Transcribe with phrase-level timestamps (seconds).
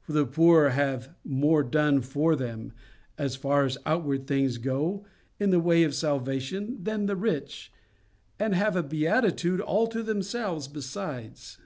[0.00, 2.72] For the poor have more done for them,
[3.18, 5.04] as far as outward things go,
[5.38, 7.70] in the way of salvation than the rich,
[8.38, 11.58] and have a beatitude all to themselves besides.